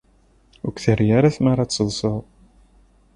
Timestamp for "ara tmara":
1.17-1.61